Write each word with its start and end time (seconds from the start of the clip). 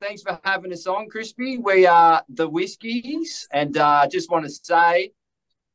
Thanks 0.00 0.22
for 0.22 0.40
having 0.44 0.72
us 0.72 0.86
on, 0.86 1.08
Krispy. 1.10 1.62
We 1.62 1.86
are 1.86 2.22
the 2.30 2.48
Whiskeys, 2.48 3.46
and 3.52 3.76
I 3.76 4.04
uh, 4.04 4.08
just 4.08 4.30
want 4.30 4.46
to 4.46 4.50
say, 4.50 5.12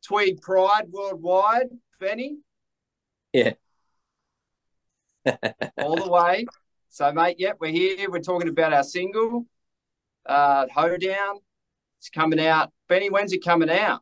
Tweed 0.04 0.42
Pride 0.42 0.86
worldwide, 0.90 1.70
Benny. 2.00 2.40
Yeah. 3.34 3.54
all 5.78 5.96
the 5.96 6.10
way. 6.10 6.48
So, 6.90 7.12
mate, 7.14 7.36
yep, 7.38 7.58
we're 7.60 7.72
here. 7.72 8.10
We're 8.10 8.20
talking 8.20 8.50
about 8.50 8.74
our 8.74 8.84
single, 8.84 9.46
uh, 10.26 10.66
Hoedown. 10.74 11.40
It's 12.00 12.10
coming 12.10 12.40
out. 12.40 12.72
Benny, 12.90 13.12
when's 13.12 13.32
it 13.32 13.44
coming 13.46 13.70
out? 13.70 14.02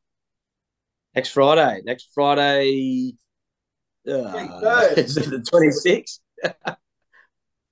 Next 1.16 1.30
Friday. 1.30 1.82
Next 1.84 2.10
Friday. 2.16 3.16
Uh, 4.08 4.32
is 4.96 5.18
it 5.18 5.30
the 5.30 5.40
26th? 5.40 6.20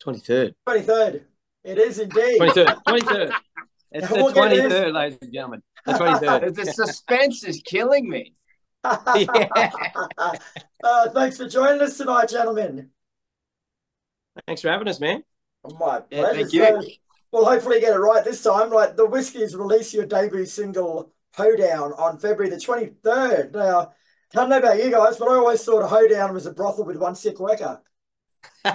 23rd. 0.04 0.54
23rd. 0.68 1.22
It 1.64 1.78
is 1.78 2.00
indeed. 2.00 2.40
23rd. 2.40 2.84
23rd. 2.88 3.34
It's 3.94 4.08
the 4.08 4.16
23rd, 4.16 4.94
ladies 4.94 5.20
and 5.22 5.34
gentlemen. 5.34 5.62
The 5.86 5.92
23rd. 5.92 6.56
the 6.56 6.66
suspense 6.66 7.44
is 7.44 7.62
killing 7.66 8.10
me. 8.10 8.36
yeah. 8.86 9.70
uh, 10.82 11.10
thanks 11.10 11.36
for 11.36 11.50
joining 11.50 11.82
us 11.82 11.98
tonight, 11.98 12.30
gentlemen. 12.30 12.90
Thanks 14.48 14.62
for 14.62 14.70
having 14.70 14.88
us, 14.88 15.02
man. 15.02 15.26
Oh, 15.66 15.76
my 15.76 16.00
pleasure. 16.00 16.36
Thank 16.36 16.54
you. 16.54 16.64
So, 16.64 16.82
well, 17.34 17.44
hopefully 17.44 17.76
you 17.76 17.82
get 17.82 17.94
it 17.94 18.00
right 18.00 18.24
this 18.24 18.42
time. 18.42 18.70
Right, 18.70 18.96
the 18.96 19.06
Whiskeys 19.06 19.58
release 19.58 19.94
your 19.94 20.06
debut 20.06 20.46
single 20.46 21.12
Hoedown 21.36 21.92
on 21.94 22.18
February 22.18 22.50
the 22.50 22.56
23rd. 22.56 23.54
Now, 23.54 23.80
I 24.34 24.38
don't 24.38 24.50
know 24.50 24.60
about 24.60 24.82
you 24.82 24.90
guys, 24.90 25.18
but 25.18 25.28
I 25.28 25.36
always 25.36 25.64
thought 25.64 25.84
a 25.84 25.88
hoedown 25.88 26.34
was 26.34 26.46
a 26.46 26.54
brothel 26.54 26.86
with 26.86 26.96
one 26.96 27.16
sick 27.16 27.40
worker. 27.40 27.82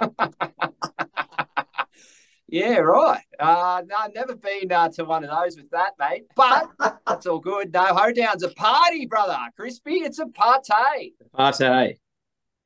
yeah, 2.48 2.77
right. 2.78 3.25
Uh, 3.41 3.83
no, 3.86 3.97
I've 3.98 4.14
never 4.14 4.36
been 4.36 4.70
uh, 4.70 4.89
to 4.91 5.05
one 5.05 5.25
of 5.25 5.30
those 5.30 5.56
with 5.56 5.70
that, 5.70 5.94
mate. 5.98 6.27
But 6.36 6.70
that's 7.06 7.27
all 7.27 7.41
good. 7.41 7.72
No, 7.72 7.86
hoedown's 7.86 8.44
a 8.44 8.50
party, 8.50 9.06
brother. 9.06 9.39
Krispy, 9.58 10.05
it's 10.05 10.20
a 10.20 10.27
party. 10.28 11.17
Party. 11.33 11.98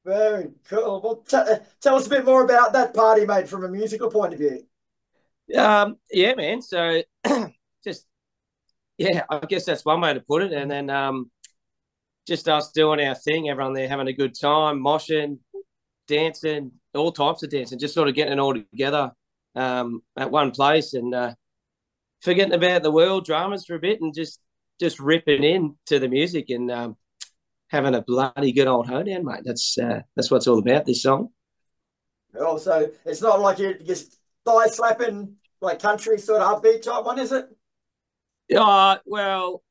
Very 0.04 0.50
cool. 0.68 1.00
Well, 1.02 1.16
t- 1.16 1.36
uh, 1.36 1.58
tell 1.80 1.96
us 1.96 2.06
a 2.06 2.10
bit 2.10 2.24
more 2.24 2.44
about 2.44 2.74
that 2.74 2.94
party, 2.94 3.24
mate, 3.24 3.48
from 3.48 3.64
a 3.64 3.68
musical 3.68 4.10
point 4.10 4.34
of 4.34 4.38
view. 4.38 4.62
Um, 5.56 5.96
yeah, 6.10 6.34
man. 6.34 6.60
So, 6.60 7.02
just 7.84 8.06
yeah, 8.98 9.24
I 9.30 9.40
guess 9.46 9.64
that's 9.64 9.84
one 9.84 10.02
way 10.02 10.12
to 10.12 10.20
put 10.20 10.42
it. 10.42 10.52
And 10.52 10.70
then 10.70 10.90
um, 10.90 11.30
just 12.26 12.48
us 12.48 12.70
doing 12.70 13.00
our 13.00 13.14
thing, 13.14 13.48
everyone 13.48 13.72
there 13.72 13.88
having 13.88 14.08
a 14.08 14.12
good 14.12 14.38
time, 14.38 14.78
moshing, 14.78 15.38
dancing, 16.06 16.72
all 16.94 17.12
types 17.12 17.42
of 17.42 17.48
dancing, 17.48 17.78
just 17.78 17.94
sort 17.94 18.08
of 18.08 18.14
getting 18.14 18.34
it 18.34 18.38
all 18.38 18.52
together 18.52 19.12
um, 19.54 20.02
at 20.16 20.30
one 20.30 20.50
place 20.50 20.94
and 20.94 21.14
uh, 21.14 21.34
forgetting 22.20 22.54
about 22.54 22.82
the 22.82 22.90
world 22.90 23.24
dramas 23.24 23.64
for 23.64 23.74
a 23.74 23.80
bit 23.80 24.00
and 24.00 24.14
just 24.14 24.40
just 24.78 24.98
ripping 24.98 25.44
in 25.44 25.76
to 25.86 25.98
the 25.98 26.08
music 26.08 26.48
and 26.48 26.70
um, 26.70 26.96
having 27.68 27.94
a 27.94 28.02
bloody 28.02 28.52
good 28.52 28.66
old 28.66 28.88
hoedown, 28.88 29.25
mate. 29.25 29.42
That's 29.44 29.78
uh, 29.78 30.02
that's 30.16 30.30
what 30.30 30.38
it's 30.38 30.47
all 30.47 30.58
about. 30.58 30.86
This 30.86 31.02
song. 31.02 31.28
Oh, 32.38 32.58
so 32.58 32.91
it's 33.04 33.22
not 33.22 33.41
like 33.41 33.58
you're 33.58 33.75
just 33.75 34.19
thigh 34.44 34.66
slapping 34.66 35.36
like 35.60 35.80
country 35.80 36.19
sort 36.19 36.42
of 36.42 36.62
upbeat 36.62 36.82
type 36.82 37.04
one, 37.04 37.19
is 37.19 37.32
it? 37.32 37.48
Uh, 38.56 38.96
well, 39.04 39.62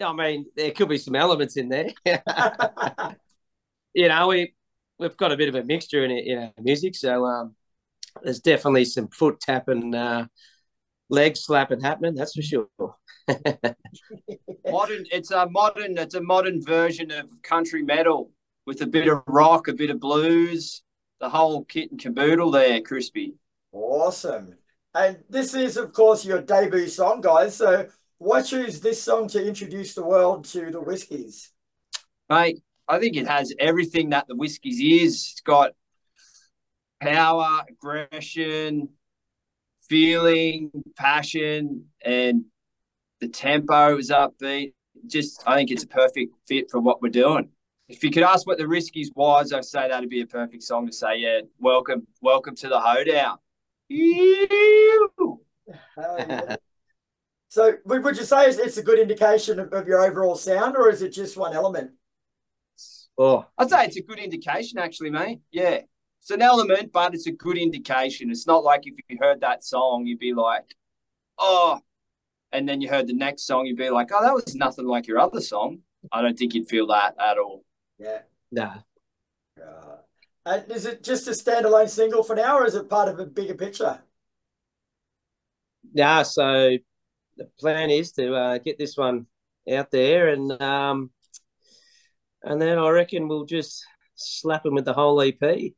I 0.00 0.12
mean, 0.12 0.46
there 0.56 0.70
could 0.70 0.88
be 0.88 0.98
some 0.98 1.14
elements 1.14 1.56
in 1.56 1.68
there. 1.68 1.90
you 3.94 4.08
know, 4.08 4.28
we 4.28 4.54
we've 4.98 5.16
got 5.16 5.32
a 5.32 5.36
bit 5.36 5.48
of 5.48 5.54
a 5.54 5.64
mixture 5.64 6.04
in 6.04 6.10
it 6.10 6.26
in 6.26 6.38
our 6.38 6.52
music, 6.60 6.94
so 6.94 7.24
um, 7.24 7.54
there's 8.22 8.40
definitely 8.40 8.84
some 8.84 9.08
foot 9.08 9.40
tapping, 9.40 9.94
uh, 9.94 10.26
leg 11.10 11.36
slapping 11.36 11.80
happening. 11.80 12.14
That's 12.14 12.34
for 12.34 12.42
sure. 12.42 12.68
modern, 14.70 15.04
it's 15.10 15.30
a 15.30 15.48
modern, 15.48 15.98
it's 15.98 16.14
a 16.14 16.22
modern 16.22 16.62
version 16.62 17.10
of 17.10 17.30
country 17.42 17.82
metal 17.82 18.30
with 18.66 18.82
a 18.82 18.86
bit 18.86 19.08
of 19.08 19.22
rock, 19.26 19.68
a 19.68 19.72
bit 19.72 19.90
of 19.90 20.00
blues, 20.00 20.82
the 21.20 21.28
whole 21.28 21.64
kit 21.64 21.90
and 21.90 22.00
caboodle 22.00 22.50
there, 22.50 22.80
Krispy. 22.80 23.34
Awesome. 23.72 24.54
And 24.94 25.18
this 25.28 25.54
is, 25.54 25.76
of 25.76 25.92
course, 25.92 26.24
your 26.24 26.40
debut 26.40 26.88
song, 26.88 27.20
guys. 27.20 27.56
So 27.56 27.88
why 28.18 28.42
choose 28.42 28.80
this 28.80 29.02
song 29.02 29.28
to 29.28 29.46
introduce 29.46 29.94
the 29.94 30.04
world 30.04 30.44
to 30.46 30.70
the 30.70 30.80
Whiskeys? 30.80 31.52
Mate, 32.28 32.62
I 32.88 32.98
think 32.98 33.16
it 33.16 33.28
has 33.28 33.54
everything 33.58 34.10
that 34.10 34.26
the 34.28 34.36
Whiskeys 34.36 34.80
is. 34.80 35.30
It's 35.32 35.40
got 35.40 35.72
power, 37.00 37.64
aggression, 37.68 38.88
feeling, 39.88 40.70
passion, 40.96 41.86
and 42.04 42.44
the 43.20 43.28
tempo 43.28 43.98
is 43.98 44.10
upbeat. 44.10 44.74
Just, 45.06 45.42
I 45.46 45.56
think 45.56 45.70
it's 45.70 45.84
a 45.84 45.88
perfect 45.88 46.34
fit 46.46 46.70
for 46.70 46.80
what 46.80 47.00
we're 47.00 47.08
doing. 47.08 47.50
If 47.88 48.04
you 48.04 48.10
could 48.10 48.22
ask 48.22 48.46
what 48.46 48.58
the 48.58 48.68
Whiskeys 48.68 49.10
was, 49.14 49.52
I'd 49.52 49.64
say 49.64 49.88
that'd 49.88 50.10
be 50.10 50.20
a 50.20 50.26
perfect 50.26 50.62
song 50.62 50.86
to 50.86 50.92
say, 50.92 51.18
yeah, 51.18 51.40
welcome, 51.58 52.06
welcome 52.20 52.54
to 52.56 52.68
the 52.68 52.78
hoedown. 52.78 53.38
so, 57.48 57.74
would 57.86 58.16
you 58.16 58.24
say 58.24 58.48
it's 58.48 58.76
a 58.76 58.82
good 58.82 58.98
indication 58.98 59.58
of, 59.58 59.72
of 59.72 59.86
your 59.86 60.04
overall 60.04 60.34
sound, 60.34 60.76
or 60.76 60.90
is 60.90 61.00
it 61.00 61.10
just 61.10 61.38
one 61.38 61.54
element? 61.54 61.92
Oh, 63.16 63.46
I'd 63.56 63.70
say 63.70 63.86
it's 63.86 63.96
a 63.96 64.02
good 64.02 64.18
indication, 64.18 64.78
actually, 64.78 65.10
mate. 65.10 65.40
Yeah, 65.50 65.80
it's 66.28 66.34
an 66.34 66.42
element, 66.42 66.92
but 66.92 67.14
it's 67.14 67.26
a 67.26 67.32
good 67.32 67.56
indication. 67.56 68.30
It's 68.30 68.46
not 68.46 68.62
like 68.62 68.82
if 68.86 68.94
you 69.08 69.16
heard 69.18 69.40
that 69.40 69.64
song, 69.64 70.04
you'd 70.04 70.18
be 70.18 70.34
like, 70.34 70.74
oh, 71.38 71.80
and 72.52 72.68
then 72.68 72.82
you 72.82 72.88
heard 72.90 73.06
the 73.06 73.14
next 73.14 73.46
song, 73.46 73.64
you'd 73.64 73.78
be 73.78 73.88
like, 73.88 74.10
oh, 74.12 74.22
that 74.22 74.34
was 74.34 74.54
nothing 74.54 74.86
like 74.86 75.06
your 75.06 75.18
other 75.18 75.40
song. 75.40 75.78
I 76.12 76.20
don't 76.20 76.38
think 76.38 76.52
you'd 76.52 76.68
feel 76.68 76.86
that 76.88 77.14
at 77.18 77.38
all. 77.38 77.64
Yeah. 77.98 78.20
Nah. 78.52 78.74
Uh, 79.58 79.96
and 80.44 80.70
is 80.70 80.84
it 80.84 81.02
just 81.02 81.28
a 81.28 81.30
standalone 81.30 81.88
single 81.88 82.22
for 82.22 82.36
now, 82.36 82.58
or 82.58 82.66
is 82.66 82.74
it 82.74 82.90
part 82.90 83.08
of 83.08 83.18
a 83.18 83.24
bigger 83.24 83.54
picture? 83.54 83.98
Yeah, 85.94 86.24
so 86.24 86.76
the 87.38 87.44
plan 87.58 87.88
is 87.88 88.12
to 88.12 88.34
uh, 88.34 88.58
get 88.58 88.76
this 88.76 88.98
one 88.98 89.26
out 89.70 89.90
there, 89.90 90.28
and 90.28 90.60
um, 90.60 91.10
and 92.42 92.60
then 92.60 92.78
I 92.78 92.90
reckon 92.90 93.28
we'll 93.28 93.46
just 93.46 93.82
slap 94.14 94.66
him 94.66 94.74
with 94.74 94.84
the 94.84 94.92
whole 94.92 95.22
EP. 95.22 95.72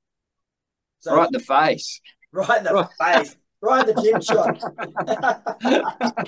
So, 1.00 1.16
right 1.16 1.26
in 1.26 1.32
the 1.32 1.40
face. 1.40 2.00
Right 2.32 2.58
in 2.58 2.64
the 2.64 2.72
right. 2.72 3.16
face. 3.24 3.36
Right 3.62 3.88
in 3.88 3.94
the 3.94 4.02
gym 4.02 4.20
shot. 4.20 4.56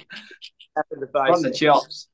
in 0.90 1.00
the 1.00 1.06
face. 1.06 1.36
On 1.36 1.42
the 1.42 1.50
chops. 1.50 2.08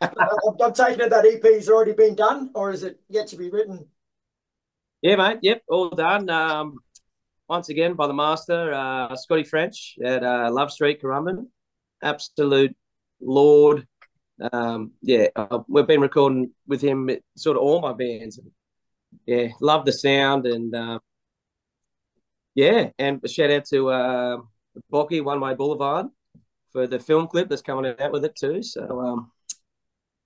I'm, 0.00 0.56
I'm 0.60 0.72
taking 0.72 1.00
it 1.00 1.10
that 1.10 1.26
EP's 1.26 1.68
already 1.68 1.92
been 1.92 2.14
done, 2.14 2.50
or 2.54 2.70
is 2.70 2.82
it 2.82 3.00
yet 3.08 3.28
to 3.28 3.36
be 3.36 3.50
written? 3.50 3.86
Yeah, 5.02 5.16
mate. 5.16 5.38
Yep, 5.42 5.62
all 5.68 5.90
done. 5.90 6.28
Um, 6.30 6.78
once 7.48 7.68
again 7.68 7.94
by 7.94 8.06
the 8.06 8.14
master, 8.14 8.72
uh, 8.72 9.14
Scotty 9.16 9.44
French 9.44 9.96
at 10.04 10.24
uh, 10.24 10.50
Love 10.50 10.72
Street, 10.72 11.00
Currumbin. 11.02 11.46
Absolute 12.02 12.76
lord. 13.20 13.86
Um, 14.52 14.92
yeah, 15.02 15.28
uh, 15.36 15.60
we've 15.68 15.86
been 15.86 16.00
recording 16.00 16.52
with 16.66 16.80
him 16.80 17.10
sort 17.36 17.56
of 17.56 17.62
all 17.62 17.80
my 17.80 17.92
bands. 17.92 18.40
Yeah, 19.26 19.48
love 19.60 19.84
the 19.84 19.92
sound 19.92 20.46
and 20.46 20.74
uh, 20.74 20.98
yeah, 22.58 22.90
and 22.98 23.20
a 23.22 23.28
shout 23.28 23.52
out 23.52 23.66
to 23.66 23.88
uh, 23.88 24.38
Bocky 24.92 25.22
One 25.22 25.38
Way 25.38 25.54
Boulevard 25.54 26.06
for 26.72 26.88
the 26.88 26.98
film 26.98 27.28
clip 27.28 27.48
that's 27.48 27.62
coming 27.62 27.94
out 28.00 28.10
with 28.10 28.24
it 28.24 28.34
too. 28.34 28.64
So 28.64 29.00
um, 29.00 29.30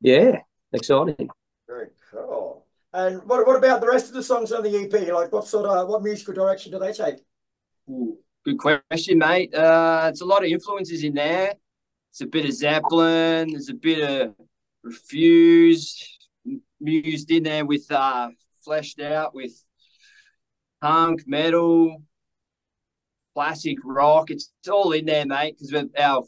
yeah, 0.00 0.38
exciting. 0.72 1.28
Very 1.68 1.88
cool. 2.10 2.64
And 2.94 3.22
what 3.24 3.46
what 3.46 3.56
about 3.56 3.82
the 3.82 3.86
rest 3.86 4.08
of 4.08 4.14
the 4.14 4.22
songs 4.22 4.50
on 4.50 4.62
the 4.62 4.74
EP? 4.74 5.12
Like, 5.12 5.30
what 5.30 5.46
sort 5.46 5.66
of 5.66 5.88
what 5.88 6.02
musical 6.02 6.32
direction 6.32 6.72
do 6.72 6.78
they 6.78 6.94
take? 6.94 7.16
Ooh, 7.90 8.16
good 8.46 8.56
question, 8.56 9.18
mate. 9.18 9.54
Uh, 9.54 10.06
it's 10.10 10.22
a 10.22 10.24
lot 10.24 10.42
of 10.42 10.50
influences 10.50 11.04
in 11.04 11.12
there. 11.12 11.52
It's 12.12 12.22
a 12.22 12.26
bit 12.26 12.46
of 12.46 12.54
Zeppelin. 12.54 13.50
There's 13.50 13.68
a 13.68 13.74
bit 13.74 14.00
of 14.10 14.34
Refused, 14.84 16.28
mused 16.80 17.30
in 17.30 17.44
there 17.44 17.64
with 17.64 17.86
uh, 17.88 18.30
fleshed 18.64 19.00
out 19.00 19.32
with 19.32 19.52
punk 20.80 21.22
metal, 21.24 22.02
classic 23.34 23.78
rock. 23.84 24.30
It's, 24.30 24.52
it's 24.60 24.68
all 24.68 24.92
in 24.92 25.06
there, 25.06 25.26
mate, 25.26 25.56
because 25.58 25.88
our 25.98 26.24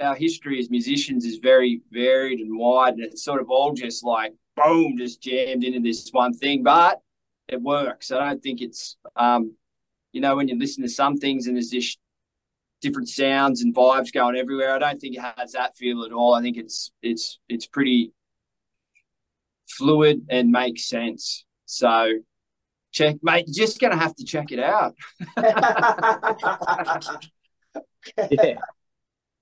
our 0.00 0.14
history 0.14 0.58
as 0.58 0.70
musicians 0.70 1.26
is 1.26 1.36
very 1.36 1.82
varied 1.90 2.40
and 2.40 2.58
wide, 2.58 2.94
and 2.94 3.04
it's 3.04 3.24
sort 3.24 3.40
of 3.40 3.50
all 3.50 3.72
just 3.72 4.04
like 4.04 4.32
boom, 4.56 4.96
just 4.98 5.22
jammed 5.22 5.64
into 5.64 5.80
this 5.80 6.08
one 6.10 6.32
thing. 6.32 6.62
But 6.62 7.00
it 7.48 7.60
works. 7.60 8.10
I 8.10 8.28
don't 8.28 8.42
think 8.42 8.62
it's 8.62 8.96
um, 9.16 9.54
you 10.12 10.20
know, 10.20 10.36
when 10.36 10.48
you 10.48 10.58
listen 10.58 10.82
to 10.82 10.88
some 10.88 11.16
things 11.16 11.46
and 11.46 11.56
there's 11.56 11.70
just 11.70 11.98
different 12.80 13.08
sounds 13.08 13.62
and 13.62 13.74
vibes 13.74 14.12
going 14.12 14.36
everywhere. 14.36 14.74
I 14.74 14.78
don't 14.78 15.00
think 15.00 15.16
it 15.16 15.20
has 15.36 15.52
that 15.52 15.76
feel 15.76 16.04
at 16.04 16.12
all. 16.12 16.34
I 16.34 16.42
think 16.42 16.56
it's 16.56 16.90
it's 17.02 17.38
it's 17.48 17.66
pretty 17.66 18.12
fluid 19.68 20.26
and 20.28 20.50
makes 20.50 20.88
sense. 20.88 21.44
So 21.66 22.12
check, 22.92 23.16
mate. 23.22 23.44
You're 23.46 23.66
just 23.66 23.80
gonna 23.80 23.96
have 23.96 24.14
to 24.16 24.24
check 24.24 24.52
it 24.52 24.60
out. 24.60 24.94
Yeah. 28.30 28.56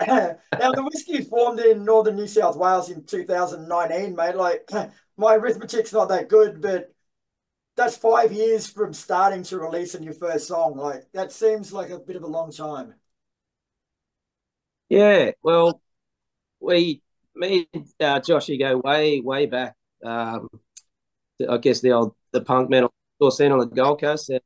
now 0.07 0.73
the 0.73 0.83
whiskey 0.85 1.23
formed 1.23 1.59
in 1.61 1.85
northern 1.85 2.17
New 2.17 2.27
South 2.27 2.57
Wales 2.57 2.91
in 2.91 3.05
2019, 3.05 4.15
mate. 4.15 4.37
Like 4.37 4.69
my 5.17 5.35
arithmetic's 5.35 5.93
not 5.93 6.09
that 6.09 6.29
good, 6.29 6.61
but 6.61 6.93
that's 7.77 7.97
five 7.97 8.33
years 8.33 8.69
from 8.69 8.93
starting 8.93 9.43
to 9.45 9.59
releasing 9.59 10.03
your 10.03 10.15
first 10.15 10.47
song. 10.49 10.77
Like 10.77 11.05
that 11.15 11.33
seems 11.33 11.73
like 11.73 11.91
a 11.91 11.99
bit 11.99 12.17
of 12.17 12.23
a 12.23 12.29
long 12.29 12.53
time. 12.53 12.95
Yeah, 14.89 15.33
well, 15.43 15.81
we, 16.61 17.03
me, 17.35 17.69
and 17.75 17.87
uh, 18.01 18.21
Joshy 18.21 18.59
go 18.59 18.79
way, 18.79 19.21
way 19.21 19.47
back. 19.47 19.75
Um, 20.05 20.49
I 21.49 21.59
guess 21.59 21.81
the 21.81 21.93
old 21.93 22.15
the 22.33 22.41
punk 22.41 22.71
metal 22.71 22.93
scene 23.31 23.53
on 23.53 23.59
the 23.59 23.67
Gold 23.67 24.01
Coast. 24.01 24.31
And 24.31 24.41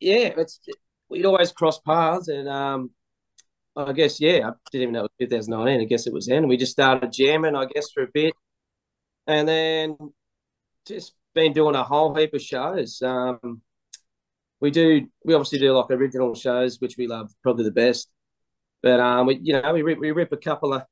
yeah, 0.00 0.32
it's 0.36 0.60
we'd 1.08 1.26
always 1.26 1.52
cross 1.52 1.80
paths, 1.80 2.28
and 2.28 2.48
um, 2.48 2.90
I 3.76 3.92
guess 3.92 4.20
yeah, 4.20 4.48
I 4.48 4.52
didn't 4.70 4.82
even 4.82 4.92
know 4.94 5.04
it 5.04 5.10
was 5.20 5.28
2019. 5.28 5.80
I 5.80 5.84
guess 5.84 6.06
it 6.06 6.12
was 6.12 6.26
then. 6.26 6.48
We 6.48 6.56
just 6.56 6.72
started 6.72 7.12
jamming, 7.12 7.56
I 7.56 7.66
guess, 7.66 7.90
for 7.90 8.04
a 8.04 8.08
bit, 8.12 8.34
and 9.26 9.48
then 9.48 9.96
just 10.86 11.14
been 11.34 11.52
doing 11.52 11.74
a 11.74 11.84
whole 11.84 12.14
heap 12.14 12.34
of 12.34 12.42
shows. 12.42 13.00
Um, 13.02 13.62
we 14.60 14.70
do, 14.70 15.06
we 15.24 15.34
obviously 15.34 15.58
do 15.58 15.72
like 15.72 15.90
original 15.90 16.34
shows, 16.34 16.80
which 16.80 16.96
we 16.96 17.06
love 17.06 17.30
probably 17.42 17.64
the 17.64 17.70
best. 17.70 18.08
But 18.82 19.00
um, 19.00 19.26
we, 19.26 19.38
you 19.42 19.60
know, 19.60 19.72
we 19.72 19.82
rip, 19.82 19.98
we 19.98 20.10
rip 20.10 20.32
a 20.32 20.36
couple 20.36 20.74
of, 20.74 20.82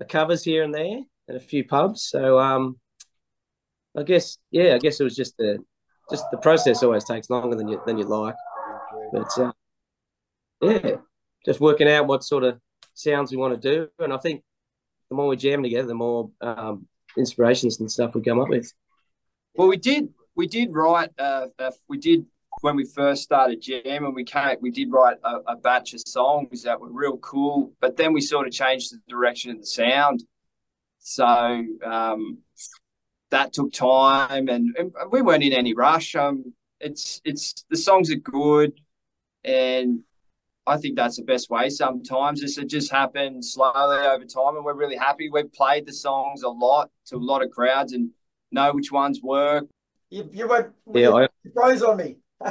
of 0.00 0.08
covers 0.08 0.42
here 0.42 0.64
and 0.64 0.74
there 0.74 1.00
at 1.28 1.36
a 1.36 1.40
few 1.40 1.64
pubs. 1.64 2.08
So 2.08 2.38
um, 2.38 2.78
I 3.96 4.02
guess, 4.02 4.38
yeah, 4.50 4.74
I 4.74 4.78
guess 4.78 5.00
it 5.00 5.04
was 5.04 5.16
just 5.16 5.36
the, 5.36 5.58
just 6.12 6.30
the 6.30 6.36
process 6.36 6.82
always 6.82 7.04
takes 7.04 7.30
longer 7.30 7.56
than 7.56 7.66
you 7.66 7.82
than 7.86 7.98
you 7.98 8.04
like. 8.04 8.36
But 9.12 9.38
uh, 9.38 9.52
yeah, 10.60 10.96
just 11.44 11.58
working 11.58 11.88
out 11.88 12.06
what 12.06 12.22
sort 12.22 12.44
of 12.44 12.60
sounds 12.94 13.32
we 13.32 13.38
want 13.38 13.60
to 13.60 13.76
do, 13.76 13.88
and 13.98 14.12
I 14.12 14.18
think 14.18 14.42
the 15.08 15.16
more 15.16 15.28
we 15.28 15.36
jam 15.36 15.62
together, 15.62 15.88
the 15.88 15.94
more 15.94 16.30
um, 16.40 16.86
inspirations 17.16 17.80
and 17.80 17.90
stuff 17.90 18.14
we 18.14 18.22
come 18.22 18.40
up 18.40 18.48
with. 18.48 18.72
Well, 19.54 19.68
we 19.68 19.78
did 19.78 20.10
we 20.36 20.46
did 20.46 20.74
write 20.74 21.10
uh, 21.18 21.46
we 21.88 21.98
did 21.98 22.26
when 22.60 22.76
we 22.76 22.84
first 22.84 23.22
started 23.22 23.62
jam 23.62 24.04
and 24.04 24.14
we 24.14 24.24
came 24.24 24.56
we 24.60 24.70
did 24.70 24.92
write 24.92 25.16
a, 25.24 25.36
a, 25.48 25.56
batch 25.56 25.94
of 25.94 26.00
songs 26.00 26.62
that 26.62 26.78
were 26.78 26.92
real 26.92 27.16
cool 27.16 27.72
but 27.80 27.96
then 27.96 28.12
we 28.12 28.20
sort 28.20 28.46
of 28.46 28.52
changed 28.52 28.92
the 28.92 29.00
direction 29.08 29.50
of 29.50 29.58
the 29.58 29.66
sound 29.66 30.22
so 30.98 31.24
um, 31.82 32.38
that 33.32 33.52
took 33.52 33.72
time 33.72 34.48
and, 34.48 34.76
and, 34.78 34.92
we 35.10 35.22
weren't 35.22 35.42
in 35.42 35.52
any 35.52 35.74
rush 35.74 36.14
um 36.14 36.52
it's 36.80 37.20
it's 37.24 37.64
the 37.70 37.76
songs 37.76 38.10
are 38.10 38.16
good 38.16 38.72
and 39.44 40.00
I 40.64 40.76
think 40.76 40.94
that's 40.94 41.16
the 41.16 41.24
best 41.24 41.50
way 41.50 41.68
sometimes. 41.70 42.40
This 42.40 42.56
it 42.56 42.68
just 42.68 42.92
happened 42.92 43.44
slowly 43.44 44.06
over 44.06 44.24
time 44.24 44.54
and 44.54 44.64
we're 44.64 44.74
really 44.74 44.96
happy. 44.96 45.28
We've 45.28 45.52
played 45.52 45.86
the 45.86 45.92
songs 45.92 46.44
a 46.44 46.48
lot 46.48 46.88
to 47.06 47.16
a 47.16 47.18
lot 47.18 47.42
of 47.42 47.50
crowds 47.50 47.92
and 47.94 48.10
know 48.52 48.72
which 48.72 48.92
ones 48.92 49.20
work. 49.20 49.64
You, 50.10 50.28
you 50.32 50.46
went 50.46 50.68
Yeah, 50.94 51.10
I- 51.10 51.28
froze 51.52 51.82
on 51.82 51.96
me. 51.96 52.18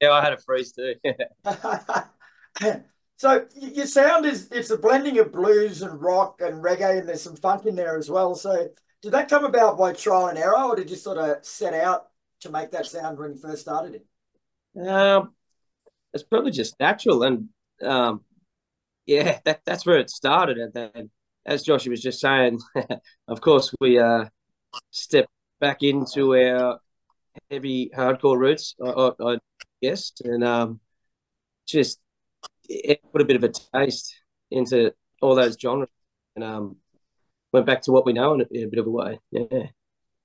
Yeah, 0.00 0.10
I 0.10 0.22
had 0.22 0.32
a 0.32 0.38
freeze 0.38 0.72
too. 0.72 0.94
so 3.16 3.46
your 3.54 3.86
sound 3.86 4.26
is 4.26 4.48
it's 4.50 4.70
a 4.70 4.76
blending 4.76 5.18
of 5.18 5.32
blues 5.32 5.80
and 5.82 6.02
rock 6.02 6.40
and 6.42 6.62
reggae, 6.62 6.98
and 6.98 7.08
there's 7.08 7.22
some 7.22 7.36
funk 7.36 7.64
in 7.64 7.74
there 7.74 7.96
as 7.96 8.10
well. 8.10 8.34
So 8.34 8.68
did 9.04 9.12
that 9.12 9.28
come 9.28 9.44
about 9.44 9.76
by 9.76 9.92
trial 9.92 10.28
and 10.28 10.38
error, 10.38 10.64
or 10.64 10.76
did 10.76 10.88
you 10.88 10.96
sort 10.96 11.18
of 11.18 11.44
set 11.44 11.74
out 11.74 12.06
to 12.40 12.50
make 12.50 12.70
that 12.70 12.86
sound 12.86 13.18
when 13.18 13.32
you 13.32 13.36
first 13.36 13.60
started 13.60 13.96
it? 13.96 14.88
um, 14.88 15.34
it's 16.14 16.22
probably 16.22 16.50
just 16.50 16.80
natural, 16.80 17.22
and 17.22 17.50
um, 17.82 18.22
yeah, 19.04 19.40
that 19.44 19.60
that's 19.66 19.84
where 19.84 19.98
it 19.98 20.08
started. 20.08 20.56
And 20.56 20.72
then, 20.72 21.10
as 21.44 21.64
Joshua 21.64 21.90
was 21.90 22.00
just 22.00 22.18
saying, 22.18 22.60
of 23.28 23.42
course, 23.42 23.74
we 23.78 23.98
uh 23.98 24.24
stepped 24.90 25.28
back 25.60 25.82
into 25.82 26.34
our 26.34 26.80
heavy 27.50 27.90
hardcore 27.94 28.38
roots, 28.38 28.74
I, 28.82 28.88
I, 28.88 29.32
I 29.34 29.38
guess, 29.82 30.12
and 30.24 30.42
um, 30.42 30.80
just 31.66 32.00
put 33.12 33.20
a 33.20 33.26
bit 33.26 33.36
of 33.36 33.44
a 33.44 33.52
taste 33.74 34.14
into 34.50 34.94
all 35.20 35.34
those 35.34 35.58
genres, 35.60 35.90
and 36.36 36.42
um, 36.42 36.76
went 37.54 37.66
back 37.66 37.80
to 37.82 37.92
what 37.92 38.04
we 38.04 38.12
know 38.12 38.34
in 38.34 38.40
a, 38.40 38.44
in 38.50 38.64
a 38.64 38.66
bit 38.66 38.80
of 38.80 38.86
a 38.86 38.90
way. 38.90 39.20
Yeah. 39.30 39.44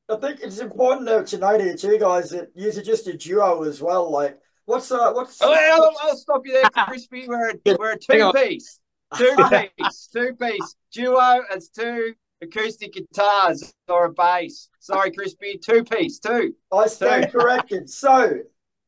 I 0.09 0.15
think 0.15 0.39
it's 0.41 0.57
important 0.57 1.07
to, 1.07 1.23
to 1.23 1.37
note 1.37 1.61
here 1.61 1.77
too, 1.77 1.99
guys, 1.99 2.31
that 2.31 2.49
you're 2.55 2.71
just 2.71 3.07
a 3.07 3.15
duo 3.15 3.63
as 3.63 3.79
well. 3.79 4.11
Like, 4.11 4.39
what's 4.65 4.91
uh, 4.91 5.13
what's 5.13 5.37
Oh, 5.39 5.53
I'll, 5.53 5.93
I'll 6.01 6.17
stop 6.17 6.41
you 6.45 6.53
there, 6.53 6.63
Krispy. 6.63 7.27
We're 7.27 7.51
a, 7.51 7.77
we're 7.77 7.91
a 7.91 7.99
two 7.99 8.19
on. 8.19 8.33
piece, 8.33 8.79
two 9.15 9.35
piece, 9.77 10.09
two 10.11 10.33
piece 10.33 10.75
duo. 10.91 11.43
It's 11.51 11.69
two 11.69 12.15
acoustic 12.41 12.93
guitars 12.93 13.71
or 13.87 14.05
a 14.05 14.11
bass. 14.11 14.69
Sorry, 14.79 15.11
Krispy, 15.11 15.61
two 15.61 15.83
piece, 15.83 16.17
two. 16.17 16.55
I 16.73 16.87
stand 16.87 17.29
Sorry. 17.29 17.31
corrected. 17.31 17.91
So 17.91 18.39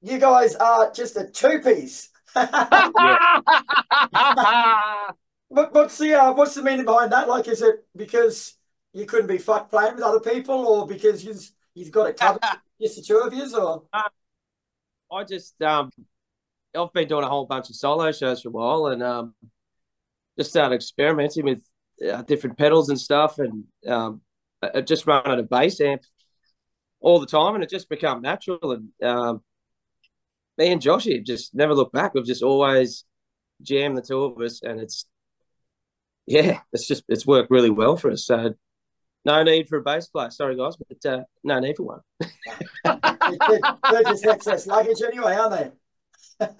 you 0.01 0.17
guys 0.17 0.55
are 0.55 0.91
just 0.91 1.15
a 1.17 1.27
two 1.27 1.59
piece. 1.59 2.09
But 5.51 5.73
what's 5.73 5.97
the 5.97 6.13
uh, 6.13 6.33
what's 6.33 6.55
the 6.55 6.63
meaning 6.63 6.85
behind 6.85 7.11
that? 7.11 7.27
Like, 7.27 7.47
is 7.47 7.61
it 7.61 7.85
because 7.95 8.55
you 8.93 9.05
couldn't 9.05 9.27
be 9.27 9.37
fucked 9.37 9.69
playing 9.69 9.95
with 9.95 10.03
other 10.03 10.19
people, 10.19 10.55
or 10.55 10.87
because 10.87 11.25
you've 11.25 11.51
you've 11.73 11.91
got 11.91 12.09
it 12.09 12.17
covered, 12.17 12.41
just 12.81 12.95
the 12.95 13.01
two 13.01 13.17
of 13.19 13.33
yous, 13.33 13.53
or 13.53 13.83
I 15.11 15.23
just 15.25 15.61
um 15.61 15.91
I've 16.75 16.93
been 16.93 17.07
doing 17.07 17.25
a 17.25 17.29
whole 17.29 17.45
bunch 17.45 17.69
of 17.69 17.75
solo 17.75 18.11
shows 18.11 18.41
for 18.41 18.49
a 18.49 18.51
while 18.51 18.87
and 18.87 19.03
um 19.03 19.33
just 20.37 20.51
started 20.51 20.75
experimenting 20.75 21.43
with 21.43 21.61
uh, 22.09 22.21
different 22.21 22.57
pedals 22.57 22.89
and 22.89 22.99
stuff 22.99 23.37
and 23.37 23.65
um 23.87 24.21
I 24.61 24.71
I 24.75 24.81
just 24.81 25.05
running 25.05 25.39
a 25.39 25.43
bass 25.43 25.81
amp 25.81 26.03
all 27.01 27.19
the 27.19 27.25
time 27.25 27.55
and 27.55 27.63
it 27.63 27.69
just 27.69 27.89
become 27.89 28.21
natural 28.21 28.71
and 28.71 28.89
um 29.03 29.41
me 30.57 30.71
and 30.71 30.81
Joshy 30.81 31.25
just 31.25 31.55
never 31.55 31.73
look 31.73 31.91
back. 31.91 32.13
We've 32.13 32.25
just 32.25 32.43
always 32.43 33.03
jammed 33.61 33.97
the 33.97 34.01
two 34.01 34.23
of 34.23 34.39
us 34.41 34.61
and 34.61 34.79
it's 34.79 35.05
yeah, 36.31 36.59
it's 36.71 36.87
just 36.87 37.03
it's 37.09 37.27
worked 37.27 37.51
really 37.51 37.69
well 37.69 37.97
for 37.97 38.09
us. 38.11 38.25
So 38.25 38.53
no 39.25 39.43
need 39.43 39.67
for 39.67 39.77
a 39.77 39.81
bass 39.81 40.07
player. 40.07 40.31
Sorry 40.31 40.55
guys, 40.55 40.75
but 40.77 41.05
uh, 41.11 41.23
no 41.43 41.59
need 41.59 41.75
for 41.75 41.83
one. 41.83 41.99
they're, 42.19 42.99
they're 43.91 44.03
just 44.03 44.25
excess 44.25 44.65
luggage 44.65 45.01
anyway, 45.05 45.35
aren't 45.35 45.73
they? 46.39 46.47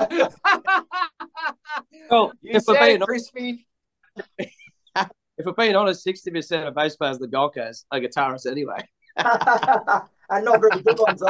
Well, 2.09 2.33
you 2.41 2.51
if 2.55 2.63
we're 2.67 2.75
said 2.75 2.85
being 2.85 3.01
it, 3.01 3.07
Krispy. 3.07 3.65
if 5.37 5.45
we're 5.45 5.53
being 5.53 5.77
honest, 5.77 6.03
sixty 6.03 6.29
percent 6.29 6.67
of 6.67 6.75
bass 6.75 6.97
players 6.97 7.19
the 7.19 7.27
Gold 7.27 7.55
Coast 7.55 7.85
are 7.89 8.01
guitarists 8.01 8.51
anyway. 8.51 8.85
and 9.15 10.45
not 10.45 10.59
very 10.59 10.81
good 10.81 10.99
ones 10.99 11.23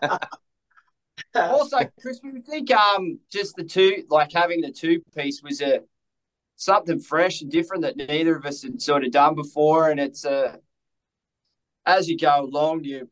either. 0.00 0.34
also, 1.34 1.78
Kris, 2.00 2.20
we 2.22 2.40
think 2.40 2.70
um 2.70 3.18
just 3.30 3.56
the 3.56 3.64
two, 3.64 4.04
like 4.08 4.32
having 4.32 4.60
the 4.60 4.70
two 4.70 5.00
piece 5.16 5.42
was 5.42 5.60
a 5.60 5.80
something 6.56 6.98
fresh 6.98 7.42
and 7.42 7.50
different 7.50 7.82
that 7.82 7.96
neither 7.96 8.36
of 8.36 8.44
us 8.46 8.62
had 8.62 8.80
sort 8.80 9.04
of 9.04 9.12
done 9.12 9.34
before, 9.34 9.90
and 9.90 10.00
it's 10.00 10.24
a 10.24 10.58
as 11.84 12.08
you 12.08 12.18
go 12.18 12.40
along 12.40 12.84
your 12.84 13.02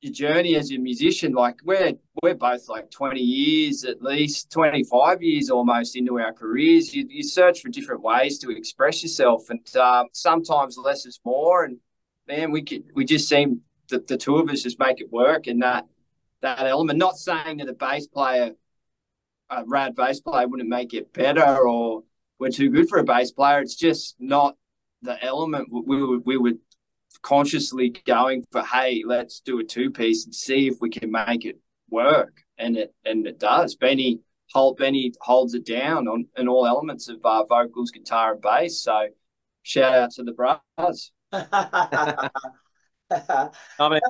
your 0.00 0.12
journey 0.12 0.56
as 0.56 0.70
a 0.70 0.78
musician, 0.78 1.32
like 1.32 1.56
we're 1.64 1.92
we're 2.22 2.34
both 2.34 2.68
like 2.68 2.90
twenty 2.90 3.20
years 3.20 3.84
at 3.84 4.02
least, 4.02 4.50
twenty 4.50 4.82
five 4.84 5.22
years 5.22 5.50
almost 5.50 5.96
into 5.96 6.18
our 6.18 6.32
careers. 6.32 6.94
You 6.94 7.06
you 7.08 7.22
search 7.22 7.60
for 7.60 7.68
different 7.68 8.02
ways 8.02 8.38
to 8.38 8.50
express 8.50 9.02
yourself, 9.02 9.50
and 9.50 9.76
um, 9.76 10.06
sometimes 10.12 10.78
less 10.78 11.04
is 11.04 11.20
more. 11.24 11.64
And 11.64 11.78
man, 12.26 12.50
we 12.50 12.62
could 12.62 12.84
we 12.94 13.04
just 13.04 13.28
seem 13.28 13.60
that 13.90 14.06
the 14.06 14.16
two 14.16 14.36
of 14.36 14.48
us 14.48 14.62
just 14.62 14.78
make 14.78 15.00
it 15.00 15.12
work, 15.12 15.46
and 15.46 15.62
that 15.62 15.86
that 16.42 16.60
element. 16.60 16.98
Not 16.98 17.16
saying 17.16 17.58
that 17.58 17.68
a 17.68 17.74
bass 17.74 18.06
player, 18.06 18.52
a 19.50 19.64
rad 19.66 19.94
bass 19.94 20.20
player, 20.20 20.48
wouldn't 20.48 20.68
make 20.68 20.94
it 20.94 21.12
better 21.12 21.68
or 21.68 22.02
we're 22.38 22.50
too 22.50 22.70
good 22.70 22.88
for 22.88 22.98
a 22.98 23.04
bass 23.04 23.30
player. 23.30 23.60
It's 23.60 23.76
just 23.76 24.16
not 24.18 24.56
the 25.02 25.22
element 25.22 25.68
we 25.70 26.02
were, 26.02 26.18
we 26.18 26.36
would 26.36 26.58
consciously 27.22 27.94
going 28.06 28.44
for. 28.50 28.62
Hey, 28.62 29.02
let's 29.06 29.40
do 29.40 29.60
a 29.60 29.64
two 29.64 29.90
piece 29.90 30.24
and 30.24 30.34
see 30.34 30.66
if 30.66 30.76
we 30.80 30.90
can 30.90 31.10
make 31.10 31.44
it 31.44 31.58
work, 31.90 32.42
and 32.58 32.76
it 32.76 32.94
and 33.04 33.26
it 33.26 33.38
does. 33.38 33.76
Benny 33.76 34.20
hold 34.52 34.78
Benny 34.78 35.12
holds 35.20 35.54
it 35.54 35.66
down 35.66 36.08
on 36.08 36.26
in 36.36 36.48
all 36.48 36.66
elements 36.66 37.08
of 37.08 37.18
uh, 37.24 37.44
vocals, 37.44 37.90
guitar, 37.90 38.32
and 38.32 38.42
bass. 38.42 38.82
So 38.82 39.08
shout 39.62 39.94
out 39.94 40.10
to 40.12 40.24
the 40.24 40.32
bras. 40.32 41.10
I 41.32 42.30
mean, 43.88 44.00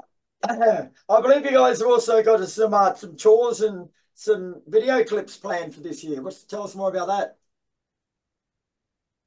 I 0.42 1.20
believe 1.20 1.44
you 1.44 1.52
guys 1.52 1.80
have 1.80 1.88
also 1.88 2.22
got 2.22 2.46
some 2.48 2.74
uh, 2.74 2.94
some 2.94 3.16
tours 3.16 3.60
and 3.60 3.88
some 4.14 4.62
video 4.66 5.04
clips 5.04 5.36
planned 5.36 5.74
for 5.74 5.80
this 5.80 6.02
year. 6.02 6.22
What's 6.22 6.44
tell 6.44 6.64
us 6.64 6.74
more 6.74 6.88
about 6.88 7.08
that? 7.08 7.36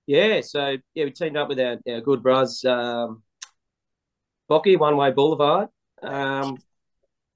yeah, 0.05 0.41
so 0.41 0.77
yeah, 0.93 1.05
we 1.05 1.11
teamed 1.11 1.37
up 1.37 1.49
with 1.49 1.59
our, 1.59 1.77
our 1.87 2.01
good 2.01 2.21
bros, 2.21 2.63
um, 2.65 3.23
Bocky, 4.49 4.77
One 4.77 4.97
Way 4.97 5.11
Boulevard. 5.11 5.69
Um, 6.01 6.57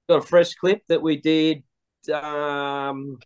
got 0.08 0.18
a 0.18 0.22
fresh 0.22 0.54
clip 0.54 0.82
that 0.88 1.00
we 1.00 1.16
did. 1.16 1.62
Um, 2.12 3.18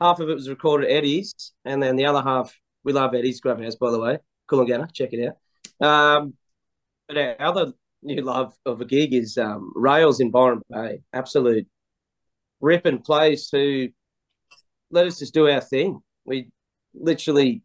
half 0.00 0.20
of 0.20 0.28
it 0.30 0.34
was 0.34 0.48
recorded 0.48 0.90
at 0.90 0.96
Eddie's, 0.96 1.52
and 1.64 1.82
then 1.82 1.96
the 1.96 2.06
other 2.06 2.22
half, 2.22 2.54
we 2.84 2.92
love 2.92 3.14
Eddie's 3.14 3.40
Grub 3.40 3.62
House, 3.62 3.74
by 3.74 3.90
the 3.90 4.00
way. 4.00 4.18
Coolangatta, 4.50 4.92
check 4.92 5.10
it 5.12 5.28
out. 5.28 5.86
Um, 5.86 6.34
but 7.08 7.18
our 7.18 7.40
other 7.40 7.72
new 8.06 8.22
love 8.22 8.54
of 8.64 8.80
a 8.80 8.84
gig 8.84 9.12
is 9.12 9.36
um, 9.36 9.72
Rails 9.74 10.20
in 10.20 10.30
Byron 10.30 10.62
Bay. 10.70 11.00
Absolute 11.12 11.66
ripping 12.60 13.00
place 13.00 13.50
to 13.50 13.90
let 14.90 15.06
us 15.06 15.18
just 15.18 15.34
do 15.34 15.48
our 15.48 15.60
thing. 15.60 16.00
We 16.24 16.50
literally, 16.94 17.62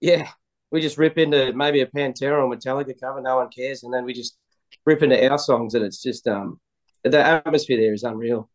yeah, 0.00 0.28
we 0.70 0.80
just 0.80 0.98
rip 0.98 1.18
into 1.18 1.52
maybe 1.52 1.80
a 1.80 1.86
Pantera 1.86 2.42
or 2.42 2.54
Metallica 2.54 2.98
cover, 2.98 3.20
no 3.20 3.36
one 3.36 3.48
cares, 3.48 3.82
and 3.82 3.92
then 3.92 4.04
we 4.04 4.12
just 4.12 4.38
rip 4.84 5.02
into 5.02 5.30
our 5.30 5.38
songs, 5.38 5.74
and 5.74 5.84
it's 5.84 6.02
just 6.02 6.26
um, 6.26 6.60
the 7.02 7.18
atmosphere 7.18 7.78
there 7.78 7.94
is 7.94 8.04
unreal. 8.04 8.48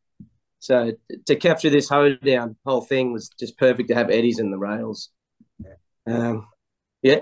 So 0.60 0.92
to 1.26 1.36
capture 1.36 1.70
this 1.70 1.90
hoedown 1.90 2.56
whole 2.66 2.82
thing 2.82 3.12
was 3.12 3.30
just 3.40 3.58
perfect 3.58 3.90
to 3.90 3.96
have 3.96 4.10
Eddie's 4.10 4.40
in 4.40 4.52
the 4.52 4.58
rails. 4.58 5.10
Um, 6.08 6.48
yeah, 7.02 7.22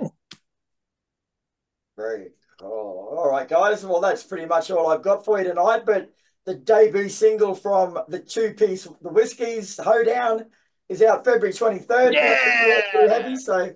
Great. 2.00 2.32
Oh, 2.62 3.16
all 3.18 3.30
right, 3.30 3.48
guys. 3.48 3.86
Well, 3.86 4.01
that's 4.01 4.24
pretty 4.24 4.46
much 4.46 4.70
all 4.72 4.92
I've 4.92 5.01
got 5.01 5.24
for 5.24 5.39
you 5.39 5.46
tonight. 5.46 5.86
But 5.86 6.12
the 6.46 6.56
debut 6.56 7.10
single 7.10 7.56
from 7.56 8.00
the 8.08 8.20
two 8.20 8.54
piece, 8.54 8.88
the 9.01 9.10
Whiskeys 9.10 9.78
Hoedown, 9.78 10.46
is 10.89 11.01
out 11.01 11.24
February 11.24 11.54
23rd. 11.54 12.13
Yeah! 12.13 12.82
Pretty 12.92 13.08
heavy. 13.08 13.36
So 13.36 13.75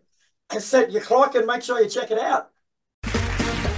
set 0.57 0.91
your 0.91 1.01
clock 1.01 1.35
and 1.35 1.45
make 1.45 1.61
sure 1.61 1.81
you 1.81 1.89
check 1.89 2.11
it 2.11 2.19
out. 2.19 2.49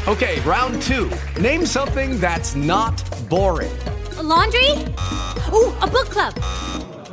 Okay, 0.07 0.39
round 0.41 0.81
two. 0.83 1.09
Name 1.41 1.65
something 1.65 2.19
that's 2.19 2.55
not 2.55 3.01
boring. 3.27 3.75
A 4.17 4.23
laundry? 4.23 4.71
Ooh, 5.51 5.73
a 5.81 5.87
book 5.87 6.09
club. 6.09 6.35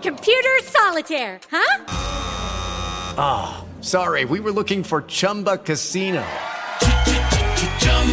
Computer 0.02 0.58
solitaire, 0.62 1.40
huh? 1.50 1.84
Ah, 3.16 3.64
sorry, 3.80 4.24
we 4.24 4.40
were 4.40 4.52
looking 4.52 4.82
for 4.84 5.02
Chumba 5.02 5.58
Casino. 5.58 6.24